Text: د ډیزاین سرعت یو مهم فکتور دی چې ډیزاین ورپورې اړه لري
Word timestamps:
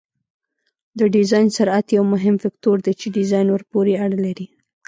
د 0.99 0.99
ډیزاین 1.13 1.47
سرعت 1.57 1.85
یو 1.97 2.03
مهم 2.13 2.35
فکتور 2.43 2.77
دی 2.85 2.93
چې 2.99 3.07
ډیزاین 3.15 3.47
ورپورې 3.51 3.93
اړه 4.03 4.17
لري 4.25 4.47